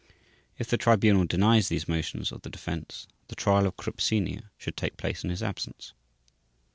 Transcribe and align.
If 0.57 0.67
the 0.67 0.77
Tribunal 0.79 1.25
denies 1.25 1.69
these 1.69 1.87
motions 1.87 2.31
of 2.31 2.41
the 2.41 2.49
Defense, 2.49 3.05
the 3.27 3.35
Trial 3.35 3.67
of 3.67 3.77
Krupp 3.77 4.01
Sr. 4.01 4.49
should 4.57 4.75
take 4.75 4.97
place 4.97 5.23
in 5.23 5.29
his 5.29 5.43
absence. 5.43 5.93